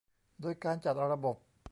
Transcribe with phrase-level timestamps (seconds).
[0.41, 1.35] โดยการจัดระบบ